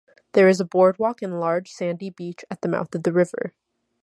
[0.31, 3.53] There is a boardwalk and large sandy beach at the mouth of the river.